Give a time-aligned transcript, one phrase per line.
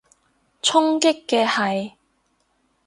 [0.63, 1.91] 衝擊嘅係？